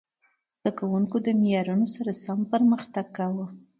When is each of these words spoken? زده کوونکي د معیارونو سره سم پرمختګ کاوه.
زده 0.59 0.71
کوونکي 0.79 1.17
د 1.21 1.27
معیارونو 1.39 1.85
سره 1.95 2.11
سم 2.23 2.39
پرمختګ 2.53 3.05
کاوه. 3.17 3.45